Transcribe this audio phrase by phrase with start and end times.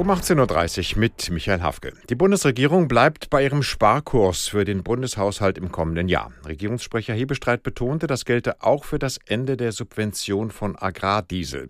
[0.00, 1.92] Um 18.30 Uhr mit Michael Hafke.
[2.08, 6.32] Die Bundesregierung bleibt bei ihrem Sparkurs für den Bundeshaushalt im kommenden Jahr.
[6.46, 11.68] Regierungssprecher Hebestreit betonte, das gelte auch für das Ende der Subvention von Agrardiesel.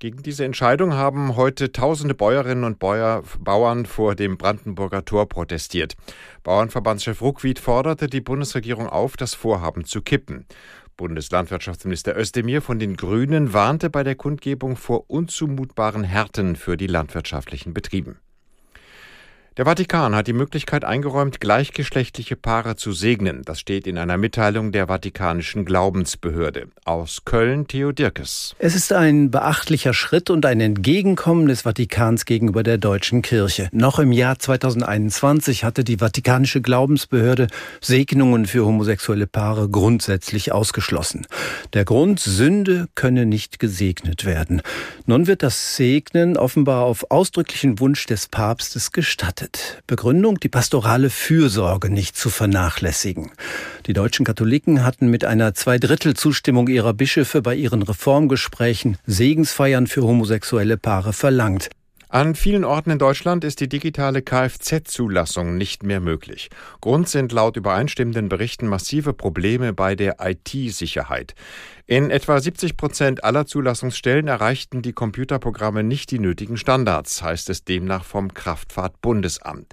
[0.00, 5.94] Gegen diese Entscheidung haben heute tausende Bäuerinnen und Bäuer, Bauern vor dem Brandenburger Tor protestiert.
[6.42, 10.44] Bauernverbandschef Ruckwied forderte die Bundesregierung auf, das Vorhaben zu kippen.
[11.00, 17.72] Bundeslandwirtschaftsminister Özdemir von den Grünen warnte bei der Kundgebung vor unzumutbaren Härten für die landwirtschaftlichen
[17.72, 18.18] Betrieben.
[19.60, 23.42] Der Vatikan hat die Möglichkeit eingeräumt, gleichgeschlechtliche Paare zu segnen.
[23.44, 26.68] Das steht in einer Mitteilung der Vatikanischen Glaubensbehörde.
[26.86, 28.56] Aus Köln Theo Dirkes.
[28.58, 33.68] Es ist ein beachtlicher Schritt und ein Entgegenkommen des Vatikans gegenüber der deutschen Kirche.
[33.70, 37.48] Noch im Jahr 2021 hatte die Vatikanische Glaubensbehörde
[37.82, 41.26] Segnungen für homosexuelle Paare grundsätzlich ausgeschlossen.
[41.74, 44.62] Der Grund, Sünde könne nicht gesegnet werden.
[45.04, 49.82] Nun wird das Segnen offenbar auf ausdrücklichen Wunsch des Papstes gestattet gestattet.
[49.86, 53.30] Begründung, die pastorale Fürsorge nicht zu vernachlässigen.
[53.86, 60.76] Die deutschen Katholiken hatten mit einer Zweidrittelzustimmung ihrer Bischöfe bei ihren Reformgesprächen Segensfeiern für homosexuelle
[60.76, 61.70] Paare verlangt.
[62.12, 66.50] An vielen Orten in Deutschland ist die digitale Kfz-Zulassung nicht mehr möglich.
[66.80, 71.36] Grund sind laut übereinstimmenden Berichten massive Probleme bei der IT-Sicherheit.
[71.86, 77.62] In etwa 70 Prozent aller Zulassungsstellen erreichten die Computerprogramme nicht die nötigen Standards, heißt es
[77.62, 79.72] demnach vom Kraftfahrtbundesamt.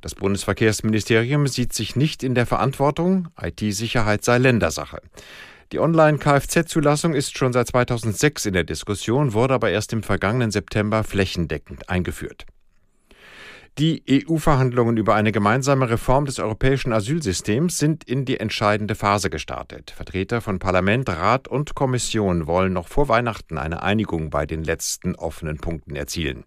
[0.00, 5.02] Das Bundesverkehrsministerium sieht sich nicht in der Verantwortung, IT-Sicherheit sei Ländersache.
[5.72, 11.02] Die Online-Kfz-Zulassung ist schon seit 2006 in der Diskussion, wurde aber erst im vergangenen September
[11.02, 12.46] flächendeckend eingeführt.
[13.78, 19.90] Die EU-Verhandlungen über eine gemeinsame Reform des europäischen Asylsystems sind in die entscheidende Phase gestartet.
[19.90, 25.14] Vertreter von Parlament, Rat und Kommission wollen noch vor Weihnachten eine Einigung bei den letzten
[25.16, 26.44] offenen Punkten erzielen.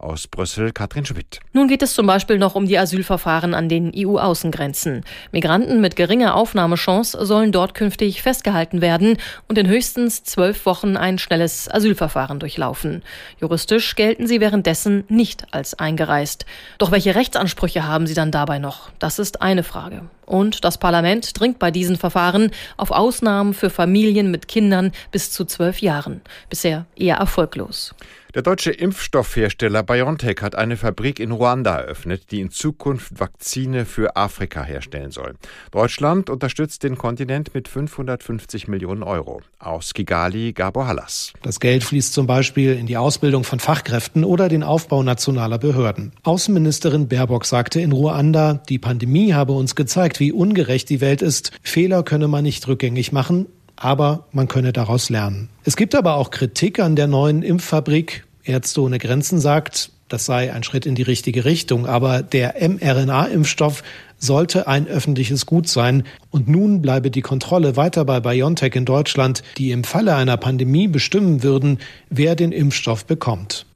[0.00, 1.40] Aus Brüssel Katrin Schmidt.
[1.52, 5.04] Nun geht es zum Beispiel noch um die Asylverfahren an den EU-Außengrenzen.
[5.30, 11.18] Migranten mit geringer Aufnahmechance sollen dort künftig festgehalten werden und in höchstens zwölf Wochen ein
[11.18, 13.02] schnelles Asylverfahren durchlaufen.
[13.42, 16.46] Juristisch gelten sie währenddessen nicht als eingereist.
[16.78, 18.88] Doch welche Rechtsansprüche haben sie dann dabei noch?
[19.00, 20.08] Das ist eine Frage.
[20.24, 25.44] Und das Parlament dringt bei diesen Verfahren auf Ausnahmen für Familien mit Kindern bis zu
[25.44, 26.22] zwölf Jahren.
[26.48, 27.94] Bisher eher erfolglos.
[28.32, 34.14] Der deutsche Impfstoffhersteller BioNTech hat eine Fabrik in Ruanda eröffnet, die in Zukunft Vakzine für
[34.14, 35.34] Afrika herstellen soll.
[35.72, 39.40] Deutschland unterstützt den Kontinent mit 550 Millionen Euro.
[39.58, 41.32] Aus Kigali Gabor Hallas.
[41.42, 46.12] Das Geld fließt zum Beispiel in die Ausbildung von Fachkräften oder den Aufbau nationaler Behörden.
[46.22, 51.50] Außenministerin Baerbock sagte in Ruanda, die Pandemie habe uns gezeigt, wie ungerecht die Welt ist.
[51.62, 53.46] Fehler könne man nicht rückgängig machen
[53.80, 55.48] aber man könne daraus lernen.
[55.64, 58.24] Es gibt aber auch Kritik an der neuen Impffabrik.
[58.44, 63.82] Ärzte ohne Grenzen sagt, das sei ein Schritt in die richtige Richtung, aber der mRNA-Impfstoff
[64.18, 66.02] sollte ein öffentliches Gut sein.
[66.30, 70.88] Und nun bleibe die Kontrolle weiter bei BioNTech in Deutschland, die im Falle einer Pandemie
[70.88, 71.78] bestimmen würden,
[72.10, 73.66] wer den Impfstoff bekommt.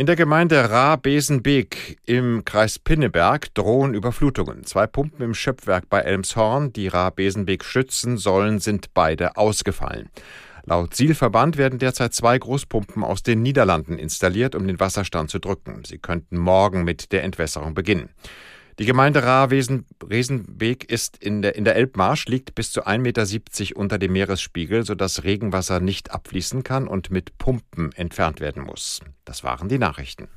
[0.00, 4.64] In der Gemeinde Ra-Besenbeek im Kreis Pinneberg drohen Überflutungen.
[4.64, 10.08] Zwei Pumpen im Schöpfwerk bei Elmshorn, die Ra-Besenbeek schützen sollen, sind beide ausgefallen.
[10.64, 15.82] Laut Zielverband werden derzeit zwei Großpumpen aus den Niederlanden installiert, um den Wasserstand zu drücken.
[15.84, 18.08] Sie könnten morgen mit der Entwässerung beginnen.
[18.80, 23.98] Die Gemeinde Ra-Resenbeek ist in der, in der Elbmarsch, liegt bis zu 1,70 Meter unter
[23.98, 29.00] dem Meeresspiegel, sodass Regenwasser nicht abfließen kann und mit Pumpen entfernt werden muss.
[29.26, 30.28] Das waren die Nachrichten.